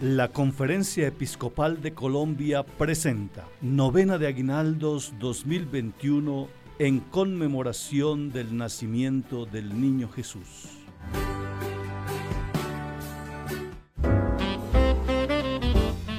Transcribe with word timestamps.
La 0.00 0.28
Conferencia 0.28 1.08
Episcopal 1.08 1.82
de 1.82 1.92
Colombia 1.92 2.62
presenta 2.62 3.48
Novena 3.60 4.16
de 4.16 4.28
Aguinaldos 4.28 5.12
2021 5.18 6.48
en 6.78 7.00
conmemoración 7.00 8.30
del 8.30 8.56
nacimiento 8.56 9.44
del 9.44 9.80
Niño 9.80 10.08
Jesús. 10.08 10.68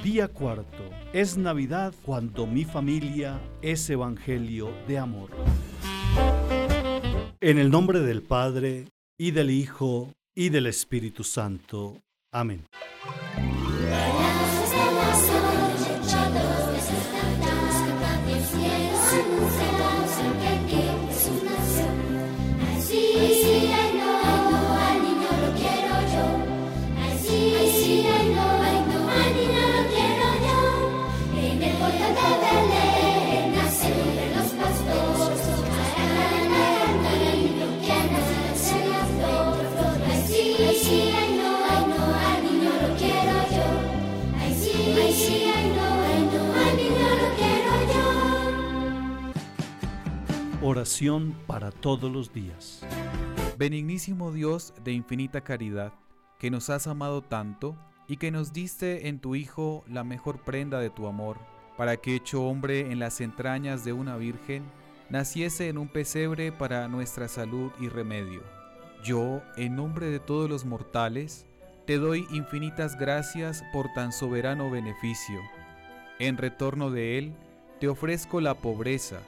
Día 0.04 0.28
cuarto. 0.28 0.84
Es 1.14 1.38
Navidad 1.38 1.94
cuando 2.04 2.46
mi 2.48 2.66
familia 2.66 3.40
es 3.62 3.90
Evangelio 3.90 4.74
de 4.90 4.98
amor. 4.98 5.30
En 7.40 7.58
el 7.58 7.72
nombre 7.72 8.02
del 8.02 8.24
Padre, 8.24 8.90
y 9.18 9.32
del 9.32 9.50
Hijo, 9.50 10.14
y 10.36 10.50
del 10.50 10.66
Espíritu 10.66 11.24
Santo. 11.24 11.96
Amén. 12.34 12.66
Para 51.48 51.72
todos 51.72 52.12
los 52.12 52.34
días. 52.34 52.82
Benignísimo 53.58 54.34
Dios 54.34 54.74
de 54.84 54.92
infinita 54.92 55.40
caridad, 55.40 55.94
que 56.38 56.52
nos 56.52 56.70
has 56.70 56.88
amado 56.88 57.22
tanto 57.22 57.78
y 58.10 58.18
que 58.18 58.32
nos 58.32 58.52
diste 58.52 59.08
en 59.08 59.20
tu 59.20 59.34
Hijo 59.36 59.86
la 59.88 60.04
mejor 60.04 60.40
prenda 60.40 60.82
de 60.82 60.90
tu 60.90 61.08
amor, 61.08 61.38
para 61.78 61.96
que 61.96 62.16
hecho 62.16 62.44
hombre 62.44 62.92
en 62.92 63.00
las 63.00 63.22
entrañas 63.22 63.86
de 63.86 63.94
una 63.94 64.18
virgen, 64.18 64.66
naciese 65.10 65.70
en 65.70 65.78
un 65.78 65.88
pesebre 65.88 66.52
para 66.52 66.90
nuestra 66.90 67.30
salud 67.30 67.72
y 67.80 67.88
remedio. 67.88 68.44
Yo, 69.02 69.42
en 69.56 69.78
nombre 69.78 70.08
de 70.08 70.20
todos 70.20 70.50
los 70.50 70.66
mortales, 70.66 71.46
te 71.88 71.98
doy 71.98 72.28
infinitas 72.34 73.00
gracias 73.00 73.64
por 73.72 73.88
tan 73.94 74.12
soberano 74.12 74.70
beneficio. 74.70 75.40
En 76.20 76.36
retorno 76.36 76.92
de 76.92 77.18
él, 77.18 77.34
te 77.80 77.88
ofrezco 77.88 78.42
la 78.42 78.56
pobreza, 78.56 79.22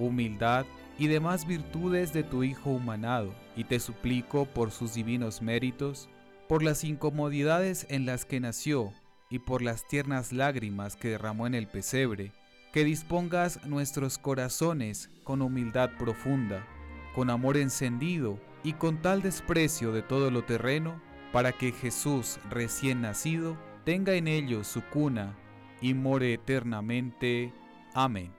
humildad 0.00 0.66
y 0.98 1.06
demás 1.08 1.46
virtudes 1.46 2.12
de 2.12 2.22
tu 2.22 2.44
Hijo 2.44 2.70
humanado, 2.70 3.34
y 3.56 3.64
te 3.64 3.80
suplico 3.80 4.46
por 4.46 4.70
sus 4.70 4.94
divinos 4.94 5.42
méritos, 5.42 6.08
por 6.48 6.62
las 6.62 6.84
incomodidades 6.84 7.86
en 7.88 8.06
las 8.06 8.24
que 8.24 8.40
nació 8.40 8.92
y 9.30 9.38
por 9.38 9.62
las 9.62 9.86
tiernas 9.88 10.32
lágrimas 10.32 10.96
que 10.96 11.08
derramó 11.08 11.46
en 11.46 11.54
el 11.54 11.66
pesebre, 11.66 12.32
que 12.72 12.84
dispongas 12.84 13.64
nuestros 13.66 14.18
corazones 14.18 15.10
con 15.24 15.42
humildad 15.42 15.90
profunda, 15.98 16.66
con 17.14 17.30
amor 17.30 17.56
encendido 17.56 18.38
y 18.64 18.74
con 18.74 19.00
tal 19.00 19.22
desprecio 19.22 19.92
de 19.92 20.02
todo 20.02 20.30
lo 20.30 20.44
terreno, 20.44 21.00
para 21.32 21.52
que 21.52 21.72
Jesús 21.72 22.38
recién 22.50 23.00
nacido 23.00 23.56
tenga 23.84 24.14
en 24.14 24.28
ellos 24.28 24.66
su 24.66 24.82
cuna 24.82 25.34
y 25.80 25.94
more 25.94 26.34
eternamente. 26.34 27.52
Amén. 27.94 28.32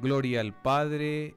Gloria 0.00 0.40
al 0.40 0.52
Padre, 0.52 1.36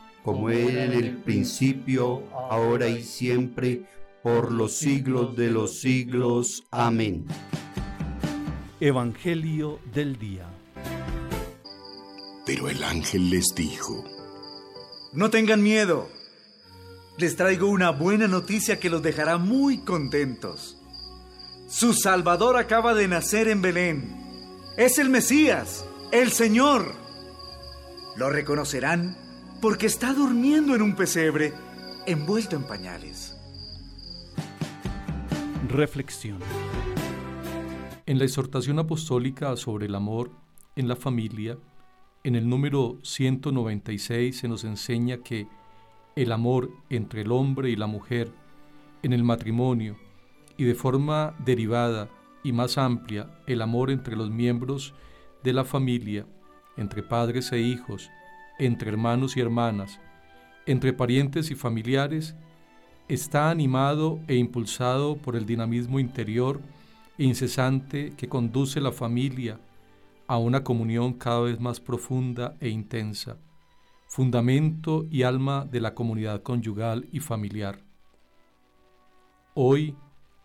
como 0.23 0.49
era 0.49 0.85
en 0.85 0.93
el 0.93 1.17
principio, 1.17 2.23
ahora 2.49 2.87
y 2.87 3.03
siempre, 3.03 3.83
por 4.23 4.51
los 4.51 4.73
siglos 4.73 5.35
de 5.35 5.49
los 5.49 5.79
siglos. 5.79 6.63
Amén. 6.71 7.25
Evangelio 8.79 9.79
del 9.93 10.17
Día. 10.17 10.45
Pero 12.45 12.69
el 12.69 12.83
ángel 12.83 13.29
les 13.29 13.45
dijo, 13.55 14.03
No 15.13 15.29
tengan 15.29 15.61
miedo. 15.63 16.09
Les 17.17 17.35
traigo 17.35 17.67
una 17.67 17.91
buena 17.91 18.27
noticia 18.27 18.79
que 18.79 18.89
los 18.89 19.01
dejará 19.01 19.37
muy 19.37 19.83
contentos. 19.83 20.77
Su 21.67 21.93
Salvador 21.93 22.57
acaba 22.57 22.93
de 22.93 23.07
nacer 23.07 23.47
en 23.47 23.61
Belén. 23.61 24.17
Es 24.77 24.97
el 24.97 25.09
Mesías, 25.09 25.85
el 26.11 26.31
Señor. 26.31 26.93
Lo 28.17 28.29
reconocerán 28.29 29.15
porque 29.61 29.85
está 29.85 30.13
durmiendo 30.13 30.75
en 30.75 30.81
un 30.81 30.95
pesebre 30.95 31.53
envuelto 32.07 32.55
en 32.55 32.63
pañales. 32.63 33.37
Reflexión. 35.69 36.39
En 38.07 38.17
la 38.17 38.25
exhortación 38.25 38.79
apostólica 38.79 39.55
sobre 39.55 39.85
el 39.85 39.93
amor 39.93 40.31
en 40.75 40.87
la 40.87 40.95
familia, 40.95 41.57
en 42.23 42.35
el 42.35 42.49
número 42.49 42.97
196 43.03 44.35
se 44.35 44.47
nos 44.47 44.63
enseña 44.63 45.17
que 45.17 45.47
el 46.15 46.31
amor 46.31 46.71
entre 46.89 47.21
el 47.21 47.31
hombre 47.31 47.69
y 47.69 47.75
la 47.75 47.87
mujer, 47.87 48.31
en 49.03 49.13
el 49.13 49.23
matrimonio 49.23 49.95
y 50.57 50.65
de 50.65 50.75
forma 50.75 51.35
derivada 51.45 52.09
y 52.43 52.51
más 52.51 52.77
amplia, 52.77 53.29
el 53.45 53.61
amor 53.61 53.91
entre 53.91 54.15
los 54.15 54.31
miembros 54.31 54.93
de 55.43 55.53
la 55.53 55.63
familia, 55.63 56.25
entre 56.77 57.03
padres 57.03 57.51
e 57.51 57.59
hijos, 57.59 58.09
entre 58.59 58.89
hermanos 58.89 59.37
y 59.37 59.41
hermanas, 59.41 59.99
entre 60.65 60.93
parientes 60.93 61.51
y 61.51 61.55
familiares, 61.55 62.35
está 63.07 63.49
animado 63.49 64.19
e 64.27 64.35
impulsado 64.35 65.17
por 65.17 65.35
el 65.35 65.45
dinamismo 65.45 65.99
interior 65.99 66.61
e 67.17 67.23
incesante 67.25 68.13
que 68.15 68.29
conduce 68.29 68.79
la 68.79 68.91
familia 68.91 69.59
a 70.27 70.37
una 70.37 70.63
comunión 70.63 71.13
cada 71.13 71.41
vez 71.41 71.59
más 71.59 71.79
profunda 71.79 72.55
e 72.61 72.69
intensa, 72.69 73.37
fundamento 74.07 75.05
y 75.11 75.23
alma 75.23 75.65
de 75.69 75.81
la 75.81 75.93
comunidad 75.93 76.41
conyugal 76.41 77.07
y 77.11 77.19
familiar. 77.19 77.79
Hoy 79.53 79.95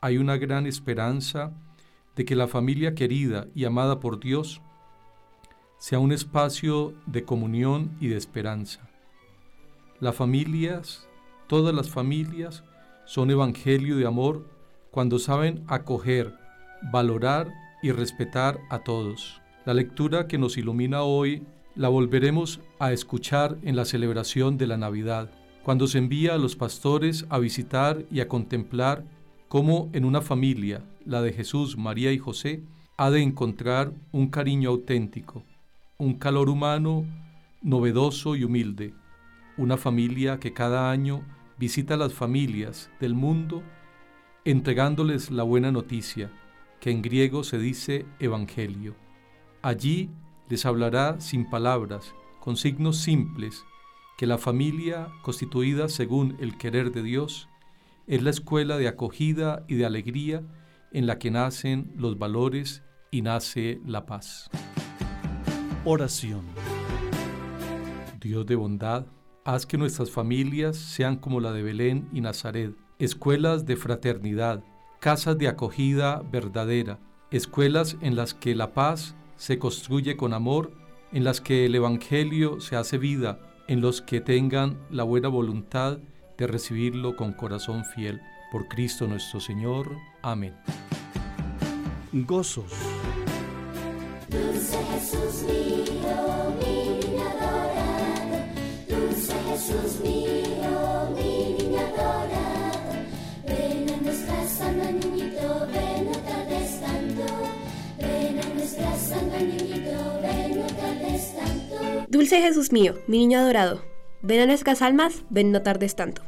hay 0.01 0.19
una 0.19 0.37
gran 0.37 0.67
esperanza 0.67 1.53
de 2.17 2.25
que 2.25 2.35
la 2.35 2.49
familia 2.49 2.95
querida 2.95 3.47
y 3.55 3.65
amada 3.65 4.01
por 4.01 4.19
Dios 4.19 4.61
sea 5.79 5.99
un 5.99 6.13
espacio 6.13 6.95
de 7.07 7.25
comunión 7.25 7.97
y 8.01 8.09
de 8.09 8.17
esperanza. 8.17 8.89
Las 10.01 10.15
familias, 10.15 11.09
todas 11.47 11.75
las 11.75 11.91
familias, 11.91 12.65
son 13.05 13.31
evangelio 13.31 13.97
de 13.97 14.07
amor 14.07 14.47
cuando 14.91 15.19
saben 15.19 15.65
acoger, 15.69 16.35
valorar 16.93 17.53
y 17.83 17.93
respetar 17.93 18.59
a 18.71 18.81
todos. 18.81 19.41
La 19.65 19.75
lectura 19.75 20.27
que 20.27 20.39
nos 20.39 20.57
ilumina 20.57 21.03
hoy 21.03 21.43
la 21.75 21.89
volveremos 21.89 22.61
a 22.79 22.93
escuchar 22.93 23.59
en 23.63 23.77
la 23.77 23.85
celebración 23.85 24.57
de 24.57 24.67
la 24.67 24.77
Navidad, 24.77 25.31
cuando 25.63 25.87
se 25.87 25.99
envía 25.99 26.35
a 26.35 26.39
los 26.39 26.57
pastores 26.57 27.27
a 27.29 27.39
visitar 27.39 28.05
y 28.11 28.21
a 28.21 28.29
contemplar 28.29 29.05
cómo 29.49 29.91
en 29.93 30.05
una 30.05 30.23
familia, 30.23 30.83
la 31.05 31.23
de 31.23 31.33
Jesús, 31.33 31.77
María 31.77 32.13
y 32.13 32.19
José, 32.19 32.63
ha 32.97 33.11
de 33.11 33.21
encontrar 33.21 33.93
un 34.13 34.29
cariño 34.29 34.71
auténtico, 34.71 35.45
un 35.99 36.15
calor 36.15 36.51
humano 36.51 37.07
novedoso 37.63 38.37
y 38.37 38.45
humilde, 38.45 38.95
una 39.57 39.77
familia 39.77 40.39
que 40.39 40.53
cada 40.53 40.91
año 40.91 41.23
visita 41.59 41.97
las 41.97 42.13
familias 42.13 42.91
del 43.01 43.15
mundo 43.15 43.63
entregándoles 44.45 45.31
la 45.31 45.43
buena 45.43 45.73
noticia, 45.73 46.31
que 46.81 46.91
en 46.91 47.03
griego 47.03 47.43
se 47.45 47.59
dice 47.59 48.07
Evangelio. 48.21 48.95
Allí 49.63 50.11
les 50.49 50.67
hablará 50.67 51.21
sin 51.21 51.49
palabras, 51.49 52.15
con 52.41 52.57
signos 52.57 52.99
simples, 52.99 53.65
que 54.19 54.27
la 54.27 54.39
familia, 54.39 55.09
constituida 55.23 55.89
según 55.89 56.37
el 56.39 56.57
querer 56.59 56.93
de 56.93 57.03
Dios, 57.03 57.49
es 58.07 58.23
la 58.23 58.31
escuela 58.31 58.77
de 58.77 58.87
acogida 58.87 59.65
y 59.67 59.75
de 59.75 59.87
alegría 59.87 60.43
en 60.93 61.07
la 61.07 61.19
que 61.19 61.31
nacen 61.31 61.93
los 61.97 62.19
valores 62.19 62.85
y 63.11 63.23
nace 63.23 63.81
la 63.85 64.07
paz. 64.07 64.49
Oración. 65.89 66.43
Dios 68.21 68.45
de 68.45 68.57
bondad, 68.57 69.07
haz 69.45 69.67
que 69.67 69.79
nuestras 69.79 70.11
familias 70.11 70.77
sean 70.77 71.15
como 71.15 71.39
la 71.39 71.53
de 71.53 71.63
Belén 71.63 72.09
y 72.13 72.21
Nazaret, 72.21 72.75
escuelas 72.99 73.67
de 73.67 73.77
fraternidad, 73.77 74.65
casas 74.99 75.39
de 75.39 75.47
acogida 75.47 76.23
verdadera, 76.29 76.99
escuelas 77.31 77.97
en 78.01 78.17
las 78.17 78.35
que 78.35 78.57
la 78.57 78.75
paz 78.75 79.15
se 79.37 79.61
construye 79.61 80.17
con 80.17 80.35
amor, 80.35 80.73
en 81.13 81.23
las 81.23 81.41
que 81.41 81.67
el 81.67 81.77
Evangelio 81.77 82.61
se 82.61 82.75
hace 82.75 82.99
vida, 82.99 83.39
en 83.69 83.81
los 83.81 84.03
que 84.03 84.21
tengan 84.21 84.81
la 84.91 85.05
buena 85.05 85.29
voluntad 85.29 86.01
de 86.37 86.49
recibirlo 86.49 87.15
con 87.15 87.33
corazón 87.33 87.85
fiel. 87.85 88.21
Por 88.51 88.67
Cristo 88.67 89.07
nuestro 89.07 89.39
Señor. 89.39 89.93
Amén. 90.21 90.57
Gozos. 92.13 92.73
Dulce 94.29 94.77
Jesús 94.93 95.43
mío, 95.45 96.55
mi 96.59 97.21
adorado. 97.21 98.39
Dulce 98.89 99.35
Jesús 99.49 100.01
mío, 100.01 101.11
mi 101.15 101.57
niño 101.59 101.79
adorado. 101.79 102.93
Ven 103.47 103.89
a 103.89 103.97
nuestra 104.03 104.47
santa 104.47 104.91
niñito, 104.91 105.67
ven 105.73 106.07
no 106.07 106.19
tardes 106.19 106.81
tanto. 106.81 107.25
Ven 107.99 108.41
a 108.41 108.55
nuestra 108.55 108.97
santa 108.97 109.39
niñito, 109.39 110.21
ven 110.23 110.61
no 110.61 110.67
tardes 110.67 111.35
tanto. 111.37 112.07
Dulce 112.09 112.41
Jesús 112.41 112.73
mío, 112.73 112.95
mi 113.07 113.19
niño 113.19 113.39
adorado. 113.39 113.83
Ven 114.23 114.41
a 114.41 114.47
nuestras 114.47 114.83
almas, 114.83 115.23
ven 115.31 115.53
no 115.53 115.63
tardes 115.63 115.95
tanto. 115.95 116.23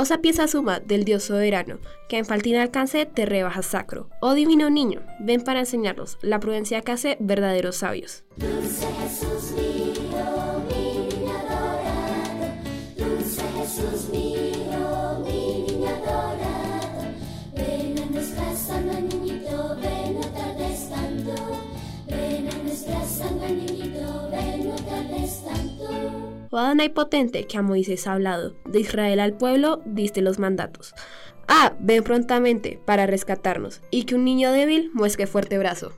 Osa 0.00 0.18
pieza 0.18 0.46
suma 0.46 0.78
del 0.78 1.02
Dios 1.02 1.24
soberano, 1.24 1.80
que 2.08 2.18
en 2.18 2.24
faltín 2.24 2.54
alcance 2.54 3.04
te 3.04 3.26
rebajas 3.26 3.66
sacro. 3.66 4.08
Oh 4.20 4.34
divino 4.34 4.70
niño, 4.70 5.02
ven 5.18 5.42
para 5.42 5.58
enseñarnos 5.58 6.18
la 6.22 6.38
prudencia 6.38 6.82
que 6.82 6.92
hace 6.92 7.16
verdaderos 7.18 7.78
sabios. 7.78 8.22
Oh 26.50 26.56
Adonai 26.56 26.88
potente, 26.88 27.44
que 27.44 27.58
a 27.58 27.62
Moisés 27.62 28.06
ha 28.06 28.14
hablado, 28.14 28.54
de 28.64 28.80
Israel 28.80 29.20
al 29.20 29.34
pueblo 29.34 29.82
diste 29.84 30.22
los 30.22 30.38
mandatos. 30.38 30.94
Ah, 31.46 31.74
ven 31.78 32.02
prontamente 32.02 32.80
para 32.86 33.06
rescatarnos, 33.06 33.82
y 33.90 34.04
que 34.04 34.14
un 34.14 34.24
niño 34.24 34.50
débil 34.52 34.90
muesque 34.94 35.26
fuerte 35.26 35.58
brazo. 35.58 35.92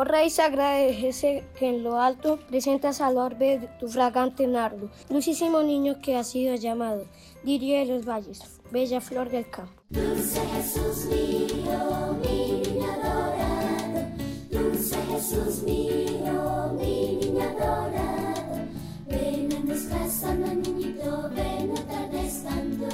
Oh 0.00 0.04
Rey 0.04 0.32
agradece 0.40 1.42
que 1.58 1.68
en 1.70 1.82
lo 1.82 2.00
alto 2.00 2.38
presentas 2.48 3.00
al 3.00 3.16
orbe 3.16 3.68
tu 3.80 3.88
fragante 3.88 4.46
nardo, 4.46 4.90
dulcísimo 5.10 5.60
niño 5.64 6.00
que 6.00 6.14
ha 6.14 6.22
sido 6.22 6.54
llamado, 6.54 7.04
diría 7.42 7.80
de 7.80 7.86
los 7.86 8.04
valles, 8.04 8.60
bella 8.70 9.00
flor 9.00 9.28
del 9.28 9.50
campo. 9.50 9.82
Dulce 9.90 10.40
Jesús 10.54 11.06
mío, 11.06 12.16
mi 12.22 12.62
niño 12.62 12.86
adorado. 12.92 14.06
Dulce 14.52 14.96
Jesús 15.10 15.62
mío, 15.64 16.76
mi 16.78 17.18
niño 17.20 17.42
adorado. 17.42 18.68
Ven 19.08 19.52
a 19.52 19.58
nuestra 19.64 20.08
santa 20.08 20.54
niñito, 20.54 21.28
ven 21.34 21.74
no 21.74 21.80
tardes 21.80 22.44
tanto. 22.44 22.86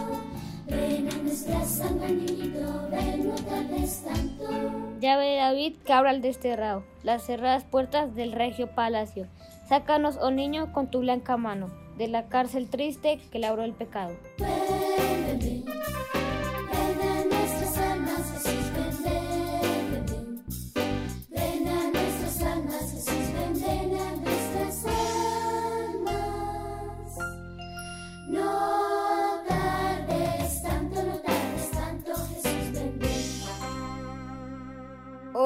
Ven 0.68 1.08
a 1.12 1.16
nuestra 1.22 1.66
santa 1.66 2.08
niñito, 2.08 2.88
ven 2.90 3.28
no 3.28 3.34
tardes 3.34 4.02
tanto. 4.04 4.33
Llave 5.04 5.26
de 5.26 5.36
David 5.36 5.76
que 5.84 5.92
abra 5.92 6.12
el 6.12 6.22
desterrado, 6.22 6.82
las 7.02 7.26
cerradas 7.26 7.62
puertas 7.62 8.14
del 8.14 8.32
regio 8.32 8.68
palacio. 8.68 9.26
Sácanos, 9.68 10.16
oh 10.18 10.30
niño, 10.30 10.72
con 10.72 10.90
tu 10.90 11.00
blanca 11.00 11.36
mano, 11.36 11.70
de 11.98 12.08
la 12.08 12.30
cárcel 12.30 12.70
triste 12.70 13.20
que 13.30 13.38
labró 13.38 13.64
el 13.64 13.74
pecado. 13.74 14.16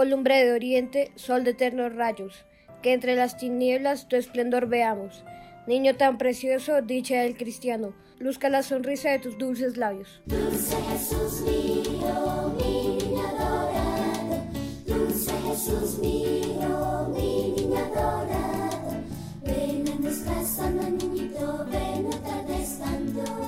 Oh 0.00 0.04
lumbre 0.04 0.44
de 0.44 0.52
oriente, 0.52 1.10
sol 1.16 1.42
de 1.42 1.50
eternos 1.50 1.92
rayos, 1.92 2.44
que 2.82 2.92
entre 2.92 3.16
las 3.16 3.36
tinieblas 3.36 4.06
tu 4.06 4.14
esplendor 4.14 4.68
veamos. 4.68 5.24
Niño 5.66 5.96
tan 5.96 6.18
precioso, 6.18 6.82
dicha 6.82 7.22
del 7.22 7.36
cristiano, 7.36 7.94
luzca 8.20 8.48
la 8.48 8.62
sonrisa 8.62 9.10
de 9.10 9.18
tus 9.18 9.36
dulces 9.38 9.76
labios. 9.76 10.22
Dulce 10.26 10.76
Jesús 10.92 11.40
mío, 11.40 12.54
mi 12.58 12.96
niño 12.96 13.26
adorado. 13.26 14.44
Dulce 14.86 15.32
Jesús 15.32 15.98
mío, 15.98 17.12
mi 17.12 17.54
niño 17.56 17.76
adorado. 17.78 19.02
Ven 19.42 19.84
a 19.88 20.00
nuestra 20.00 20.70
niñito, 20.90 21.66
ven 21.72 22.06
a 22.14 22.46
tanto. 22.78 23.47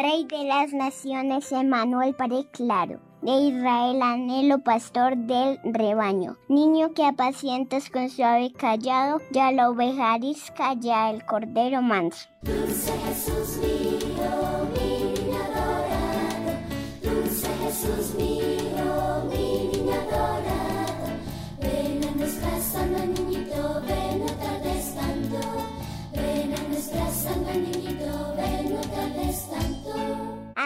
Rey 0.00 0.26
de 0.26 0.44
las 0.44 0.72
naciones, 0.72 1.50
Emanuel 1.50 2.14
Padre 2.14 2.46
claro, 2.52 3.00
de 3.20 3.32
Israel 3.32 4.00
anhelo 4.00 4.60
pastor 4.60 5.16
del 5.16 5.58
rebaño, 5.64 6.36
niño 6.48 6.94
que 6.94 7.04
apacientas 7.04 7.90
con 7.90 8.08
suave 8.08 8.52
callado, 8.52 9.20
ya 9.32 9.50
la 9.50 9.68
oveja 9.68 10.12
arisca, 10.12 10.74
ya 10.74 11.10
el 11.10 11.26
cordero 11.26 11.82
manso. 11.82 12.28
Dulce 12.42 12.92
Jesús 13.06 13.56
mío, 13.56 14.22
adorado. 15.34 16.60
Dulce 17.02 17.48
Jesús 17.64 18.14
mío, 18.14 18.67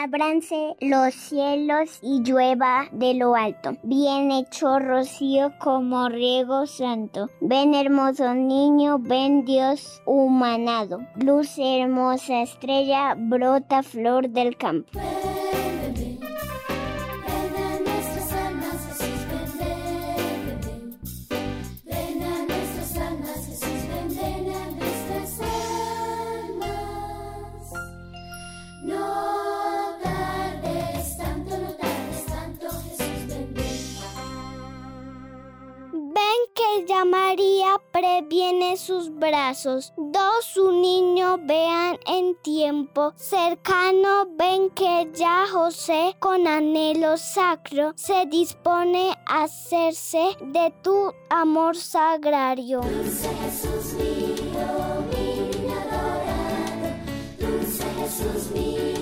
Ábranse 0.05 0.75
los 0.81 1.15
cielos 1.15 2.01
y 2.03 2.25
llueva 2.25 2.89
de 2.91 3.15
lo 3.15 3.37
alto. 3.37 3.77
Bien 3.85 4.33
hecho 4.33 4.81
rocío 4.81 5.53
como 5.61 6.09
riego 6.09 6.67
santo. 6.67 7.31
Ven 7.41 7.73
hermoso 7.75 8.35
niño, 8.35 8.99
ven 8.99 9.45
Dios 9.45 10.03
humanado. 10.05 10.99
Luz 11.15 11.57
hermosa 11.57 12.43
estrella, 12.43 13.15
brota 13.17 13.85
flor 13.85 14.29
del 14.31 14.57
campo. 14.57 14.91
María 37.05 37.81
previene 37.91 38.77
sus 38.77 39.15
brazos. 39.15 39.93
Dos 39.97 40.45
su 40.45 40.73
niño 40.73 41.39
vean 41.45 41.99
en 42.07 42.37
tiempo 42.43 43.13
cercano, 43.17 44.27
ven 44.37 44.71
que 44.71 45.11
ya 45.15 45.47
José 45.51 46.15
con 46.19 46.47
anhelo 46.47 47.17
sacro 47.17 47.93
se 47.97 48.27
dispone 48.27 49.17
a 49.27 49.45
hacerse 49.45 50.37
de 50.41 50.73
tu 50.83 51.13
amor 51.31 51.77
sagrario. 51.77 52.81
Dulce 52.81 53.31
Jesús 53.43 53.95
mío, 53.95 54.67
niño 55.11 55.75
adorado. 55.81 56.89
Dulce 57.39 57.85
Jesús 57.99 58.51
mío, 58.51 59.02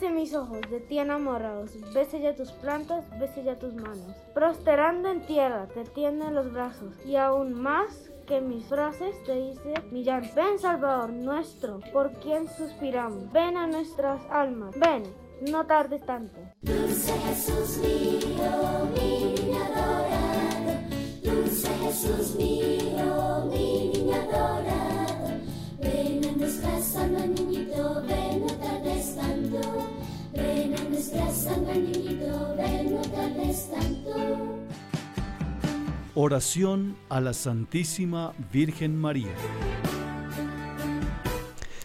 Véanse 0.00 0.14
mis 0.14 0.34
ojos, 0.34 0.60
de 0.70 0.78
ti 0.78 1.00
enamorados, 1.00 1.72
bese 1.92 2.20
ya 2.20 2.32
tus 2.36 2.52
plantas, 2.52 3.04
bese 3.18 3.42
ya 3.42 3.58
tus 3.58 3.74
manos. 3.74 4.14
Prosterando 4.32 5.10
en 5.10 5.22
tierra, 5.22 5.66
te 5.74 5.84
tienden 5.84 6.36
los 6.36 6.52
brazos, 6.52 6.94
y 7.04 7.16
aún 7.16 7.52
más 7.52 8.08
que 8.26 8.40
mis 8.40 8.64
frases 8.66 9.20
te 9.24 9.34
dice 9.34 9.74
mi 9.90 10.04
llanto. 10.04 10.28
Ven, 10.36 10.58
Salvador 10.60 11.10
nuestro, 11.10 11.80
por 11.92 12.12
quien 12.20 12.46
suspiramos. 12.48 13.32
Ven 13.32 13.56
a 13.56 13.66
nuestras 13.66 14.20
almas, 14.30 14.78
ven, 14.78 15.02
no 15.50 15.66
tardes 15.66 16.04
tanto. 16.06 16.38
Dulce 16.60 17.12
Jesús 17.18 17.78
mío, 17.78 18.88
mi 18.94 19.34
adorado. 19.56 20.78
Dulce 21.24 21.68
Jesús 21.68 22.36
mío, 22.36 22.87
ven, 32.56 32.98
tanto. 33.70 34.58
Oración 36.14 36.96
a 37.08 37.20
la 37.20 37.32
Santísima 37.32 38.32
Virgen 38.52 38.96
María. 38.96 39.34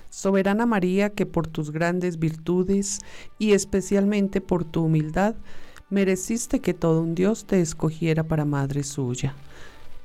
Soberana 0.10 0.66
María, 0.66 1.10
que 1.10 1.26
por 1.26 1.48
tus 1.48 1.72
grandes 1.72 2.18
virtudes 2.18 3.00
y 3.38 3.52
especialmente 3.52 4.42
por 4.42 4.64
tu 4.64 4.86
humildad, 4.86 5.36
mereciste 5.90 6.60
que 6.60 6.74
todo 6.74 7.02
un 7.02 7.14
Dios 7.14 7.46
te 7.46 7.60
escogiera 7.62 8.24
para 8.24 8.46
madre 8.46 8.84
suya. 8.84 9.36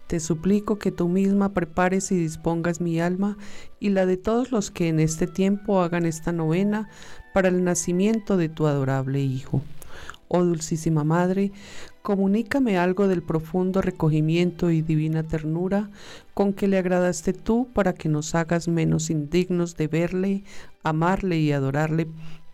Te 0.09 0.21
suplico 0.21 0.79
que 0.79 0.91
tú 0.91 1.07
misma 1.07 1.53
prepares 1.53 2.11
y 2.13 2.17
dispongas 2.17 2.81
mi 2.81 2.99
alma 2.99 3.37
y 3.79 3.91
la 3.91 4.07
de 4.07 4.17
todos 4.17 4.51
los 4.51 4.71
que 4.71 4.89
en 4.89 5.01
este 5.01 5.27
tiempo 5.27 5.83
hagan 5.83 6.07
esta 6.07 6.33
novena 6.33 6.89
para 7.39 7.51
el 7.51 7.63
nacimiento 7.63 8.37
de 8.37 8.49
tu 8.49 8.67
adorable 8.67 9.21
Hijo. 9.21 9.63
Oh 10.27 10.43
Dulcísima 10.43 11.05
Madre, 11.05 11.53
comunícame 12.03 12.79
algo 12.79 13.07
del 13.07 13.23
profundo 13.23 13.81
recogimiento 13.81 14.73
y 14.73 14.83
divina 14.83 15.23
ternura 15.23 15.89
con 16.35 16.53
que 16.53 16.67
le 16.67 16.79
agradaste 16.79 17.33
tú 17.33 17.69
para 17.73 17.93
que 17.93 18.09
nos 18.09 18.35
hagas 18.35 18.67
menos 18.67 19.09
indignos 19.09 19.77
de 19.77 19.87
verle, 19.87 20.43
amarle 20.83 21.39
y 21.39 21.53
adorarle 21.53 22.09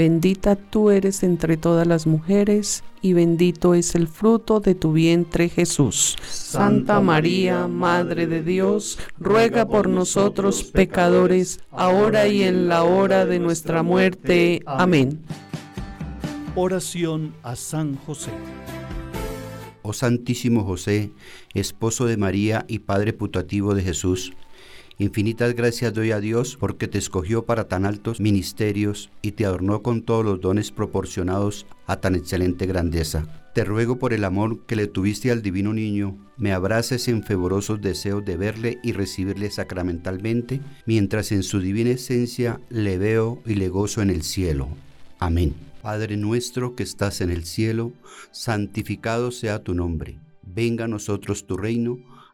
Bendita 0.00 0.56
tú 0.56 0.88
eres 0.88 1.22
entre 1.22 1.58
todas 1.58 1.86
las 1.86 2.06
mujeres, 2.06 2.84
y 3.02 3.12
bendito 3.12 3.74
es 3.74 3.94
el 3.94 4.08
fruto 4.08 4.58
de 4.58 4.74
tu 4.74 4.94
vientre 4.94 5.50
Jesús. 5.50 6.16
Santa 6.26 7.00
María, 7.00 7.68
Madre 7.68 8.26
de 8.26 8.42
Dios, 8.42 8.98
ruega 9.18 9.68
por 9.68 9.90
nosotros 9.90 10.64
pecadores, 10.64 11.60
ahora 11.70 12.28
y 12.28 12.44
en 12.44 12.66
la 12.66 12.84
hora 12.84 13.26
de 13.26 13.40
nuestra 13.40 13.82
muerte. 13.82 14.62
Amén. 14.64 15.20
Oración 16.54 17.34
a 17.42 17.54
San 17.54 17.96
José. 17.96 18.30
Oh 19.82 19.92
Santísimo 19.92 20.64
José, 20.64 21.10
esposo 21.52 22.06
de 22.06 22.16
María 22.16 22.64
y 22.68 22.78
Padre 22.78 23.12
putativo 23.12 23.74
de 23.74 23.82
Jesús, 23.82 24.32
infinitas 25.04 25.54
gracias 25.54 25.94
doy 25.94 26.12
a 26.12 26.20
Dios 26.20 26.56
porque 26.58 26.86
te 26.86 26.98
escogió 26.98 27.44
para 27.44 27.68
tan 27.68 27.86
altos 27.86 28.20
ministerios 28.20 29.10
y 29.22 29.32
te 29.32 29.46
adornó 29.46 29.82
con 29.82 30.02
todos 30.02 30.24
los 30.24 30.40
dones 30.40 30.70
proporcionados 30.70 31.66
a 31.86 31.96
tan 31.96 32.14
excelente 32.14 32.66
grandeza. 32.66 33.26
Te 33.54 33.64
ruego 33.64 33.98
por 33.98 34.12
el 34.12 34.24
amor 34.24 34.64
que 34.66 34.76
le 34.76 34.86
tuviste 34.86 35.30
al 35.30 35.42
divino 35.42 35.72
niño, 35.72 36.16
me 36.36 36.52
abraces 36.52 37.08
en 37.08 37.24
fervorosos 37.24 37.80
deseos 37.80 38.24
de 38.24 38.36
verle 38.36 38.78
y 38.82 38.92
recibirle 38.92 39.50
sacramentalmente, 39.50 40.60
mientras 40.86 41.32
en 41.32 41.42
su 41.42 41.60
divina 41.60 41.90
esencia 41.90 42.60
le 42.68 42.96
veo 42.98 43.42
y 43.44 43.54
le 43.54 43.68
gozo 43.68 44.02
en 44.02 44.10
el 44.10 44.22
cielo. 44.22 44.68
Amén. 45.18 45.54
Padre 45.82 46.16
nuestro 46.16 46.76
que 46.76 46.82
estás 46.82 47.22
en 47.22 47.30
el 47.30 47.44
cielo, 47.44 47.92
santificado 48.32 49.30
sea 49.30 49.64
tu 49.64 49.74
nombre. 49.74 50.18
Venga 50.42 50.84
a 50.84 50.88
nosotros 50.88 51.46
tu 51.46 51.56
reino, 51.56 51.98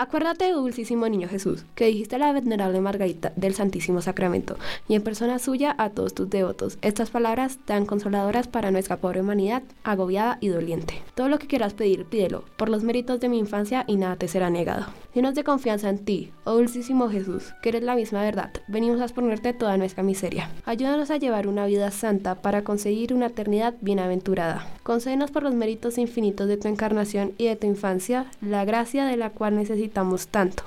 Acuérdate, 0.00 0.50
dulcísimo 0.50 1.06
niño 1.10 1.28
Jesús, 1.28 1.66
que 1.74 1.84
dijiste 1.84 2.16
a 2.16 2.18
la 2.18 2.32
venerable 2.32 2.80
Margarita 2.80 3.34
del 3.36 3.52
Santísimo 3.52 4.00
Sacramento 4.00 4.56
y 4.88 4.94
en 4.94 5.02
persona 5.02 5.38
suya 5.38 5.74
a 5.76 5.90
todos 5.90 6.14
tus 6.14 6.30
devotos 6.30 6.78
estas 6.80 7.10
palabras 7.10 7.58
tan 7.66 7.84
consoladoras 7.84 8.48
para 8.48 8.70
nuestra 8.70 8.96
pobre 8.96 9.20
humanidad, 9.20 9.62
agobiada 9.84 10.38
y 10.40 10.48
doliente. 10.48 11.02
Todo 11.14 11.28
lo 11.28 11.38
que 11.38 11.48
quieras 11.48 11.74
pedir, 11.74 12.06
pídelo, 12.06 12.44
por 12.56 12.70
los 12.70 12.82
méritos 12.82 13.20
de 13.20 13.28
mi 13.28 13.38
infancia 13.38 13.84
y 13.86 13.96
nada 13.96 14.16
te 14.16 14.26
será 14.26 14.48
negado. 14.48 14.86
Llenos 15.12 15.34
de 15.34 15.44
confianza 15.44 15.90
en 15.90 15.98
ti, 15.98 16.32
oh 16.44 16.54
dulcísimo 16.54 17.10
Jesús, 17.10 17.52
que 17.60 17.68
eres 17.68 17.82
la 17.82 17.94
misma 17.94 18.22
verdad, 18.22 18.52
venimos 18.68 19.02
a 19.02 19.04
exponerte 19.04 19.52
toda 19.52 19.76
nuestra 19.76 20.02
miseria. 20.02 20.48
Ayúdanos 20.64 21.10
a 21.10 21.18
llevar 21.18 21.46
una 21.46 21.66
vida 21.66 21.90
santa 21.90 22.36
para 22.36 22.64
conseguir 22.64 23.12
una 23.12 23.26
eternidad 23.26 23.74
bienaventurada. 23.82 24.66
Concédenos 24.82 25.30
por 25.30 25.42
los 25.42 25.54
méritos 25.54 25.98
infinitos 25.98 26.48
de 26.48 26.56
tu 26.56 26.68
encarnación 26.68 27.32
y 27.36 27.48
de 27.48 27.56
tu 27.56 27.66
infancia 27.66 28.26
la 28.40 28.64
gracia 28.64 29.04
de 29.04 29.16
la 29.18 29.30
cual 29.30 29.56
necesitamos 29.56 29.89
tanto. 30.28 30.64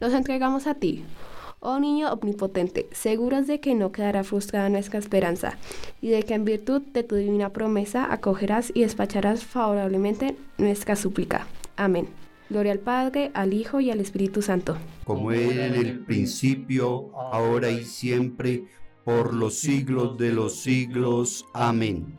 Nos 0.00 0.12
entregamos 0.12 0.66
a 0.66 0.74
ti, 0.74 1.04
oh 1.60 1.78
niño 1.78 2.12
omnipotente, 2.12 2.88
seguros 2.92 3.46
de 3.46 3.60
que 3.60 3.74
no 3.74 3.92
quedará 3.92 4.24
frustrada 4.24 4.68
nuestra 4.68 4.98
esperanza 4.98 5.58
y 6.00 6.08
de 6.08 6.22
que 6.22 6.34
en 6.34 6.44
virtud 6.44 6.82
de 6.92 7.02
tu 7.02 7.16
divina 7.16 7.52
promesa 7.52 8.12
acogerás 8.12 8.70
y 8.74 8.82
despacharás 8.82 9.44
favorablemente 9.44 10.36
nuestra 10.58 10.96
súplica. 10.96 11.46
Amén. 11.76 12.08
Gloria 12.48 12.72
al 12.72 12.78
Padre, 12.78 13.30
al 13.34 13.52
Hijo 13.52 13.80
y 13.80 13.90
al 13.90 14.00
Espíritu 14.00 14.40
Santo. 14.42 14.76
Como 15.04 15.32
era 15.32 15.66
en 15.66 15.74
el 15.74 16.04
principio, 16.04 17.10
ahora 17.16 17.70
y 17.70 17.84
siempre, 17.84 18.64
por 19.04 19.34
los 19.34 19.58
siglos 19.58 20.16
de 20.16 20.32
los 20.32 20.56
siglos. 20.56 21.44
Amén. 21.52 22.18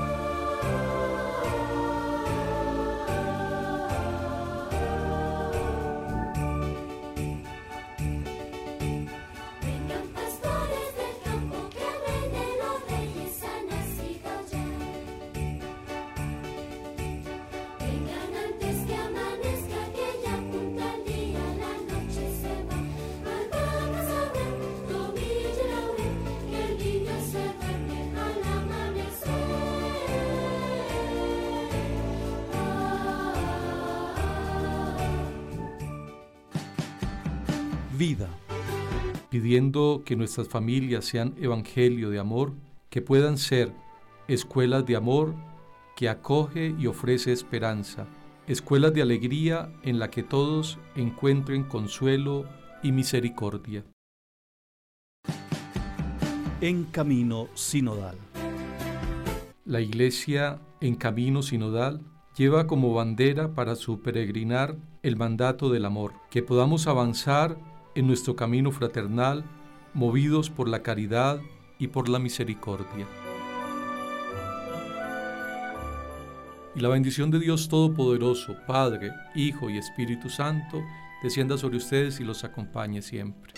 Vida. 38.01 38.29
pidiendo 39.29 40.01
que 40.03 40.15
nuestras 40.15 40.47
familias 40.47 41.05
sean 41.05 41.35
evangelio 41.39 42.09
de 42.09 42.17
amor, 42.17 42.55
que 42.89 42.99
puedan 42.99 43.37
ser 43.37 43.71
escuelas 44.27 44.87
de 44.87 44.95
amor 44.95 45.35
que 45.95 46.09
acoge 46.09 46.73
y 46.79 46.87
ofrece 46.87 47.31
esperanza, 47.31 48.07
escuelas 48.47 48.95
de 48.95 49.03
alegría 49.03 49.71
en 49.83 49.99
la 49.99 50.09
que 50.09 50.23
todos 50.23 50.79
encuentren 50.95 51.63
consuelo 51.63 52.45
y 52.81 52.91
misericordia. 52.91 53.83
En 56.59 56.85
camino 56.85 57.49
sinodal. 57.53 58.17
La 59.63 59.79
Iglesia 59.79 60.59
en 60.81 60.95
camino 60.95 61.43
sinodal 61.43 62.01
lleva 62.35 62.65
como 62.65 62.95
bandera 62.95 63.53
para 63.53 63.75
su 63.75 64.01
peregrinar 64.01 64.75
el 65.03 65.17
mandato 65.17 65.69
del 65.69 65.85
amor, 65.85 66.13
que 66.31 66.41
podamos 66.41 66.87
avanzar 66.87 67.57
en 67.95 68.07
nuestro 68.07 68.35
camino 68.35 68.71
fraternal, 68.71 69.43
movidos 69.93 70.49
por 70.49 70.67
la 70.67 70.81
caridad 70.83 71.41
y 71.77 71.87
por 71.87 72.09
la 72.09 72.19
misericordia. 72.19 73.07
Y 76.73 76.79
la 76.79 76.87
bendición 76.87 77.31
de 77.31 77.39
Dios 77.39 77.67
Todopoderoso, 77.67 78.55
Padre, 78.65 79.11
Hijo 79.35 79.69
y 79.69 79.77
Espíritu 79.77 80.29
Santo, 80.29 80.81
descienda 81.21 81.57
sobre 81.57 81.77
ustedes 81.77 82.19
y 82.21 82.23
los 82.23 82.43
acompañe 82.45 83.01
siempre. 83.01 83.53